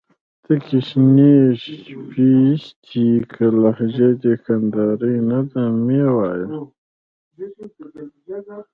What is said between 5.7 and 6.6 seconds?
مې وايه